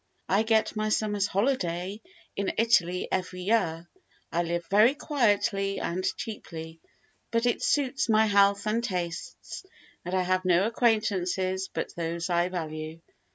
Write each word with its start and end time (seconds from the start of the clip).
"I 0.27 0.41
get 0.41 0.75
my 0.75 0.89
summer's 0.89 1.27
holiday 1.27 2.01
in 2.35 2.53
Italy 2.57 3.07
every 3.11 3.41
year; 3.43 3.87
I 4.31 4.41
live 4.41 4.65
very 4.65 4.95
quietly 4.95 5.79
and 5.79 6.03
cheaply, 6.17 6.79
but 7.29 7.45
it 7.45 7.61
suits 7.61 8.09
my 8.09 8.25
health 8.25 8.65
and 8.65 8.83
tastes, 8.83 9.63
and 10.03 10.15
I 10.15 10.23
have 10.23 10.43
no 10.43 10.65
acquaintances 10.65 11.69
but 11.71 11.93
those 11.95 12.31
I 12.31 12.49
value. 12.49 12.99